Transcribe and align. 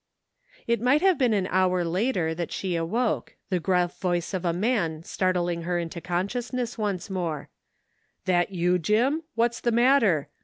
It 0.65 0.81
might 0.81 1.01
have 1.01 1.19
been 1.19 1.31
an 1.31 1.45
hour 1.51 1.85
later 1.85 2.33
that 2.33 2.51
she 2.51 2.75
awoke, 2.75 3.35
the 3.51 3.59
gniS 3.59 3.99
voice 3.99 4.33
of 4.33 4.43
a 4.43 4.51
man 4.51 5.03
startling 5.03 5.61
her 5.61 5.77
into 5.77 6.01
consciousness 6.01 6.75
once 6.75 7.11
more:" 7.11 7.49
That 8.25 8.49
you, 8.51 8.79
Jim? 8.79 9.21
What's 9.35 9.61
the 9.61 9.71
matter? 9.71 10.29